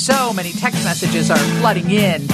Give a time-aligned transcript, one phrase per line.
[0.00, 2.24] So many text messages are flooding in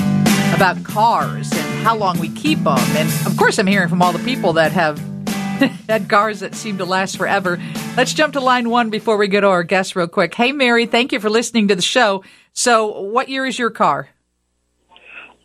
[0.55, 2.79] about cars and how long we keep them.
[2.79, 4.99] And of course, I'm hearing from all the people that have
[5.89, 7.61] had cars that seem to last forever.
[7.97, 10.33] Let's jump to line one before we go to our guest real quick.
[10.33, 12.23] Hey, Mary, thank you for listening to the show.
[12.53, 14.11] So, what year is your car?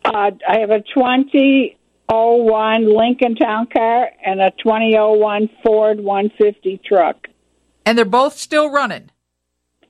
[0.04, 7.26] Uh, I have a 2001 Lincoln Town Car and a 2001 Ford 150 truck.
[7.84, 9.10] And they're both still running.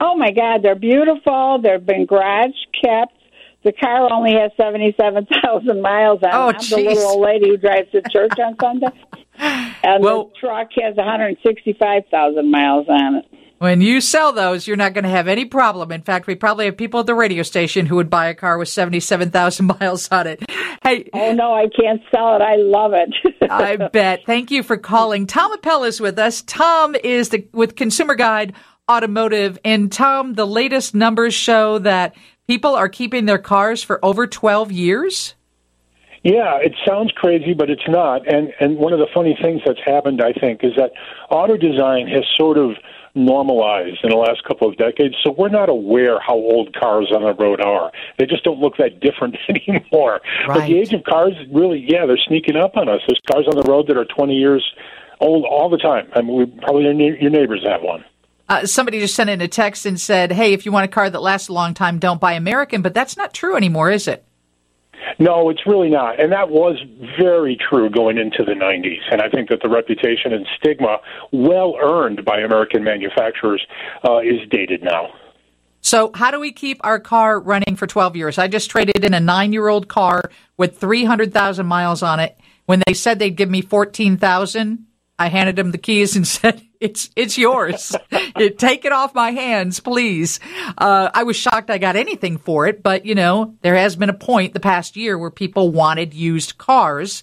[0.05, 1.61] Oh my God, they're beautiful.
[1.63, 2.51] They've been garage
[2.83, 3.15] kept.
[3.65, 6.31] The car only has seventy-seven thousand miles on.
[6.33, 6.57] Oh, it.
[6.57, 8.89] I'm the little old lady who drives to church on Sunday,
[9.39, 13.27] and Well- the truck has one hundred sixty-five thousand miles on it.
[13.59, 15.93] When you sell those, you're not going to have any problem.
[15.93, 18.59] In fact, we probably have people at the radio station who would buy a car
[18.59, 20.43] with 77,000 miles on it.
[20.83, 22.43] Hey, Oh no, I can't sell it.
[22.43, 23.15] I love it.
[23.49, 24.23] I bet.
[24.27, 25.29] Thank you for calling.
[25.29, 26.43] Tom Appel is with us.
[26.43, 28.53] Tom is the, with Consumer Guide
[28.93, 29.59] Automotive.
[29.65, 32.15] And Tom, the latest numbers show that
[32.47, 35.35] people are keeping their cars for over 12 years.
[36.23, 38.33] Yeah, it sounds crazy, but it's not.
[38.33, 40.93] And and one of the funny things that's happened, I think, is that
[41.31, 42.77] auto design has sort of
[43.15, 45.15] normalized in the last couple of decades.
[45.25, 47.91] So we're not aware how old cars on the road are.
[48.19, 50.21] They just don't look that different anymore.
[50.47, 53.01] But the age of cars, really, yeah, they're sneaking up on us.
[53.07, 54.65] There's cars on the road that are 20 years
[55.21, 56.09] old all the time.
[56.15, 58.05] I mean, we, probably your neighbors have one.
[58.53, 61.09] Uh, somebody just sent in a text and said, hey, if you want a car
[61.09, 62.83] that lasts a long time, don't buy American.
[62.83, 64.27] But that's not true anymore, is it?
[65.19, 66.21] No, it's really not.
[66.21, 66.77] And that was
[67.19, 69.01] very true going into the 90s.
[69.11, 70.99] And I think that the reputation and stigma,
[71.33, 73.67] well earned by American manufacturers,
[74.07, 75.15] uh, is dated now.
[75.81, 78.37] So, how do we keep our car running for 12 years?
[78.37, 82.39] I just traded in a nine year old car with 300,000 miles on it.
[82.67, 84.87] When they said they'd give me 14,000,
[85.19, 87.95] I handed them the keys and said, it's, it's yours.
[88.59, 90.41] Take it off my hands, please.
[90.77, 94.11] Uh, I was shocked I got anything for it, but you know, there has been
[94.11, 97.23] a point the past year where people wanted used cars.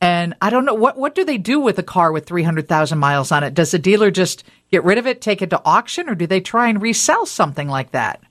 [0.00, 3.32] And I don't know what what do they do with a car with 300,000 miles
[3.32, 3.54] on it?
[3.54, 6.40] Does the dealer just get rid of it, take it to auction or do they
[6.40, 8.22] try and resell something like that?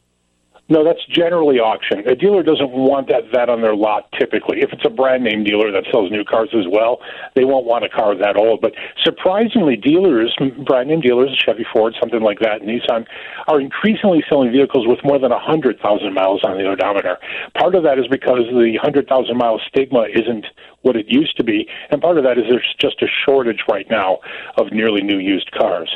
[0.68, 2.00] No, that's generally auction.
[2.10, 4.62] A dealer doesn't want that that on their lot typically.
[4.62, 7.02] If it's a brand name dealer that sells new cars as well,
[7.36, 8.62] they won't want a car that old.
[8.62, 13.06] But surprisingly, dealers, brand name dealers, Chevy, Ford, something like that, Nissan,
[13.48, 15.78] are increasingly selling vehicles with more than 100,000
[16.14, 17.18] miles on the odometer.
[17.54, 20.48] Part of that is because the 100,000 mile stigma isn't
[20.82, 23.86] what it used to be, and part of that is there's just a shortage right
[23.92, 24.18] now
[24.58, 25.96] of nearly new used cars.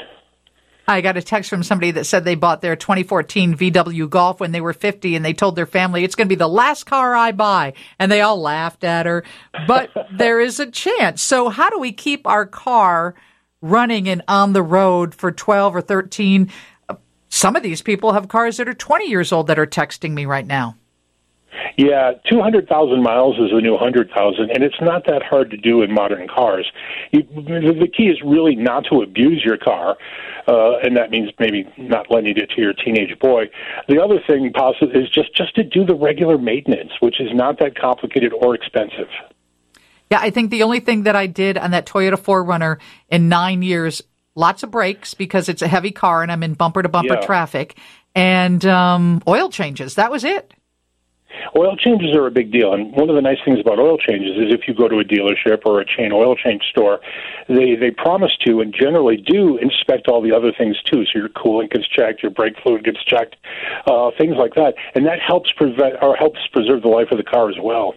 [0.90, 4.52] I got a text from somebody that said they bought their 2014 VW Golf when
[4.52, 7.16] they were 50 and they told their family it's going to be the last car
[7.16, 7.74] I buy.
[8.00, 9.24] And they all laughed at her.
[9.68, 11.22] But there is a chance.
[11.22, 13.14] So how do we keep our car
[13.62, 16.50] running and on the road for 12 or 13?
[16.88, 16.96] Uh,
[17.30, 20.26] Some of these people have cars that are 20 years old that are texting me
[20.26, 20.76] right now.
[21.78, 25.94] Yeah, 200,000 miles is the new 100,000, and it's not that hard to do in
[25.94, 26.70] modern cars.
[27.12, 29.98] You, the key is really not to abuse your car,
[30.48, 33.50] uh, and that means maybe not lending it to your teenage boy.
[33.88, 37.60] The other thing possible is just, just to do the regular maintenance, which is not
[37.60, 39.10] that complicated or expensive.
[40.12, 42.80] Yeah, I think the only thing that I did on that Toyota 4Runner
[43.10, 44.02] in nine years,
[44.36, 47.78] lots of brakes because it's a heavy car and I'm in bumper to bumper traffic,
[48.16, 49.96] and um, oil changes.
[49.96, 50.54] That was it.
[51.56, 54.38] Oil changes are a big deal, and one of the nice things about oil changes
[54.38, 57.00] is if you go to a dealership or a chain oil change store,
[57.48, 61.06] they they promise to and generally do inspect all the other things too.
[61.06, 63.36] So your coolant gets checked, your brake fluid gets checked,
[63.88, 67.24] uh, things like that, and that helps prevent or helps preserve the life of the
[67.24, 67.96] car as well.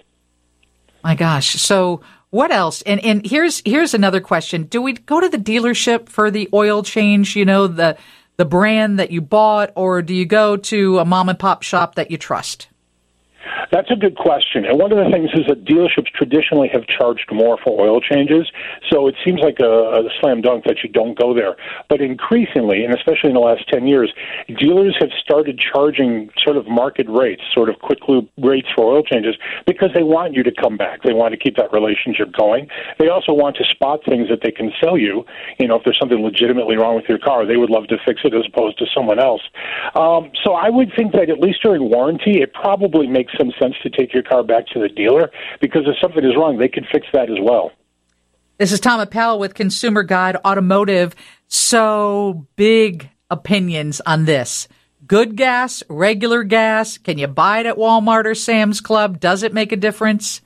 [1.05, 1.55] My gosh.
[1.55, 2.01] So
[2.31, 2.83] what else?
[2.83, 4.65] And and here's here's another question.
[4.65, 7.97] Do we go to the dealership for the oil change, you know, the
[8.39, 11.97] the brand that you bought, or do you go to a mom and pop shop
[11.97, 12.69] that you trust?
[13.73, 14.67] That's a good question.
[14.67, 18.53] And one of the things is that dealerships traditionally have charged more for oil changes,
[18.91, 21.57] so it seems like a, a slam dunk that you don't go there.
[21.89, 24.13] But increasingly, and especially in the last 10 years,
[24.59, 29.03] dealers have started charging sort of market rates, sort of Quick Lube rates for oil
[29.03, 29.37] changes,
[29.67, 31.03] because they want you to come back.
[31.03, 32.69] They want to keep that relationship going.
[32.99, 35.25] They also want to spot things that they can sell you.
[35.59, 38.21] You know, if there's something legitimately wrong with your car, they would love to fix
[38.25, 39.43] it as opposed to someone else.
[39.95, 43.75] Um, so I would think that at least during warranty, it probably makes some sense
[43.83, 45.31] to take your car back to the dealer
[45.61, 47.71] because if something is wrong, they can fix that as well.
[48.59, 51.15] This is Tom Appel with Consumer Guide Automotive.
[51.49, 54.69] So big opinions on this.
[55.07, 56.97] Good gas, regular gas.
[56.99, 59.19] Can you buy it at Walmart or Sam's Club?
[59.19, 60.41] Does it make a difference?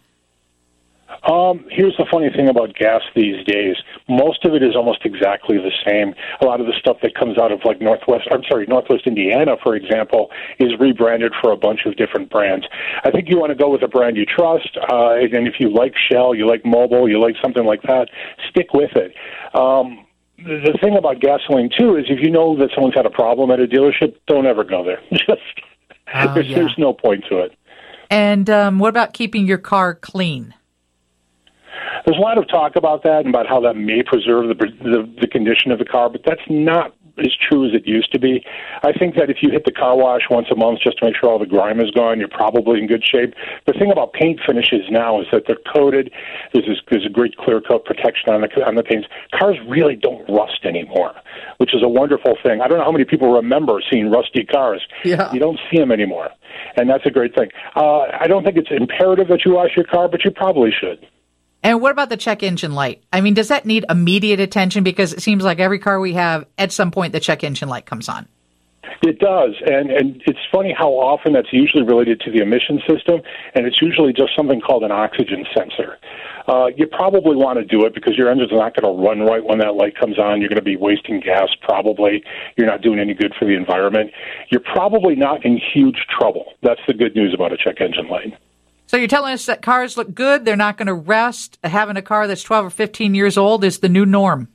[1.28, 3.76] Um, here's the funny thing about gas these days.
[4.08, 6.14] Most of it is almost exactly the same.
[6.40, 9.56] A lot of the stuff that comes out of like Northwest, I'm sorry, Northwest Indiana,
[9.62, 12.66] for example, is rebranded for a bunch of different brands.
[13.04, 15.70] I think you want to go with a brand you trust, uh, and if you
[15.70, 18.08] like Shell, you like Mobil, you like something like that,
[18.50, 19.14] stick with it.
[19.54, 20.06] Um,
[20.38, 23.58] the thing about gasoline too is if you know that someone's had a problem at
[23.58, 25.00] a dealership, don't ever go there.
[25.12, 25.40] Just
[26.14, 26.56] Oh, there's, yeah.
[26.56, 27.56] there's no point to it.
[28.10, 30.54] And um, what about keeping your car clean?
[32.06, 35.12] There's a lot of talk about that and about how that may preserve the, the
[35.20, 38.44] the condition of the car, but that's not as true as it used to be.
[38.82, 41.16] I think that if you hit the car wash once a month just to make
[41.16, 43.34] sure all the grime is gone, you're probably in good shape.
[43.66, 46.12] The thing about paint finishes now is that they're coated.
[46.52, 49.08] There's this, there's a great clear coat protection on the on the paints.
[49.34, 51.14] Cars really don't rust anymore,
[51.58, 52.60] which is a wonderful thing.
[52.60, 54.86] I don't know how many people remember seeing rusty cars.
[55.04, 55.32] Yeah.
[55.32, 56.30] You don't see them anymore,
[56.76, 57.48] and that's a great thing.
[57.74, 61.04] Uh, I don't think it's imperative that you wash your car, but you probably should.
[61.66, 63.02] And what about the check engine light?
[63.12, 64.84] I mean, does that need immediate attention?
[64.84, 67.86] Because it seems like every car we have, at some point, the check engine light
[67.86, 68.28] comes on.
[69.02, 73.20] It does, and and it's funny how often that's usually related to the emission system,
[73.54, 75.98] and it's usually just something called an oxygen sensor.
[76.46, 79.44] Uh, you probably want to do it because your engine's not going to run right
[79.44, 80.40] when that light comes on.
[80.40, 81.48] You're going to be wasting gas.
[81.62, 82.22] Probably,
[82.56, 84.12] you're not doing any good for the environment.
[84.50, 86.54] You're probably not in huge trouble.
[86.62, 88.38] That's the good news about a check engine light.
[88.86, 91.58] So you're telling us that cars look good, they're not going to rust.
[91.64, 94.48] Having a car that's 12 or 15 years old is the new norm.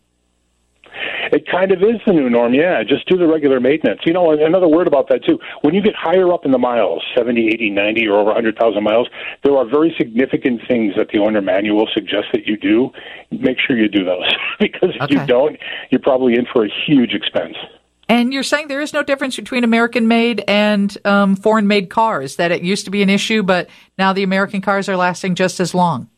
[1.33, 2.83] It kind of is the new norm, yeah.
[2.83, 4.01] Just do the regular maintenance.
[4.05, 5.39] You know, another word about that, too.
[5.61, 9.07] When you get higher up in the miles, 70, 80, 90, or over 100,000 miles,
[9.43, 12.91] there are very significant things that the owner manual suggests that you do.
[13.31, 14.25] Make sure you do those.
[14.59, 15.21] because if Okay.
[15.21, 15.57] you don't,
[15.89, 17.55] you're probably in for a huge expense.
[18.11, 22.35] And you're saying there is no difference between American made and um, foreign made cars,
[22.35, 25.61] that it used to be an issue, but now the American cars are lasting just
[25.61, 26.09] as long.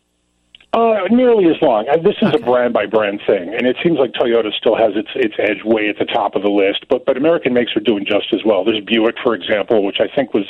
[0.74, 1.88] Uh, nearly as long.
[1.88, 4.94] Uh, This is a brand by brand thing, and it seems like Toyota still has
[4.95, 6.84] its its edge way at the top of the list.
[6.90, 8.66] But but American makes are doing just as well.
[8.66, 10.45] There's Buick, for example, which I think was,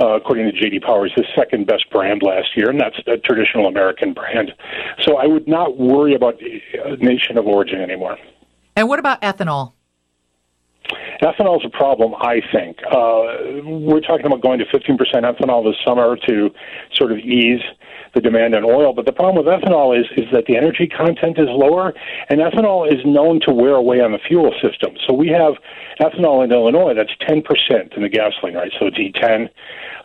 [0.00, 3.66] uh, according to JD Powers, the second best brand last year, and that's a traditional
[3.66, 4.52] American brand.
[5.00, 8.18] So I would not worry about uh, nation of origin anymore.
[8.76, 9.72] And what about ethanol?
[11.22, 12.78] Ethanol is a problem, I think.
[12.90, 16.50] Uh, we're talking about going to 15% ethanol this summer to
[16.94, 17.62] sort of ease
[18.14, 18.92] the demand on oil.
[18.92, 21.94] But the problem with ethanol is, is that the energy content is lower,
[22.28, 24.96] and ethanol is known to wear away on the fuel system.
[25.06, 25.54] So we have
[26.00, 28.72] ethanol in Illinois that's 10% in the gasoline, right?
[28.78, 29.48] So it's E10.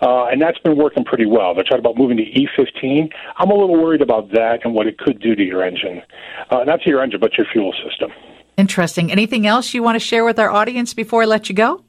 [0.01, 1.53] Uh, and that's been working pretty well.
[1.53, 3.11] They're talking about moving to E15.
[3.37, 6.01] I'm a little worried about that and what it could do to your engine.
[6.49, 8.11] Uh, not to your engine, but your fuel system.
[8.57, 9.11] Interesting.
[9.11, 11.83] Anything else you want to share with our audience before I let you go?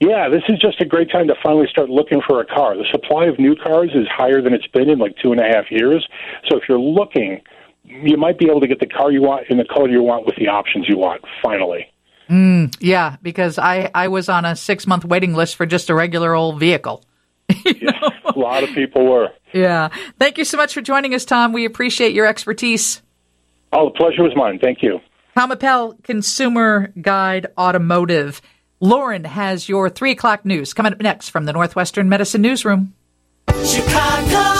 [0.00, 2.76] Yeah, this is just a great time to finally start looking for a car.
[2.76, 5.44] The supply of new cars is higher than it's been in like two and a
[5.44, 6.06] half years.
[6.48, 7.40] So if you're looking,
[7.84, 10.26] you might be able to get the car you want in the color you want
[10.26, 11.86] with the options you want, finally.
[12.28, 15.94] Mm, yeah, because I, I was on a six month waiting list for just a
[15.94, 17.04] regular old vehicle.
[17.64, 19.28] yeah, A lot of people were.
[19.52, 19.90] Yeah.
[20.18, 21.52] Thank you so much for joining us, Tom.
[21.52, 23.02] We appreciate your expertise.
[23.72, 24.58] Oh, the pleasure was mine.
[24.58, 25.00] Thank you.
[25.34, 28.42] Tom Appel, Consumer Guide Automotive.
[28.80, 32.92] Lauren has your three o'clock news coming up next from the Northwestern Medicine Newsroom.
[33.64, 34.51] Chicago.